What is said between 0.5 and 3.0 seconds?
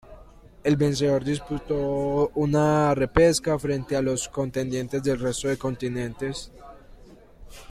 El vencedor disputó una